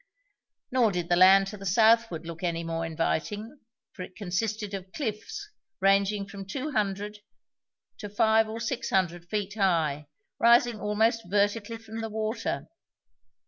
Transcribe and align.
Nor 0.71 0.91
did 0.91 1.09
the 1.09 1.15
land 1.15 1.45
to 1.49 1.57
the 1.57 1.65
southward 1.67 2.25
look 2.25 2.41
any 2.41 2.63
more 2.63 2.83
inviting, 2.83 3.59
for 3.93 4.01
it 4.01 4.15
consisted 4.15 4.73
of 4.73 4.91
cliffs 4.93 5.47
ranging 5.79 6.27
from 6.27 6.43
two 6.47 6.71
hundred 6.71 7.19
to 7.99 8.09
five 8.09 8.49
or 8.49 8.59
six 8.59 8.89
hundred 8.89 9.29
feet 9.29 9.53
high, 9.53 10.07
rising 10.39 10.79
almost 10.79 11.29
vertically 11.29 11.77
from 11.77 12.01
the 12.01 12.09
water. 12.09 12.67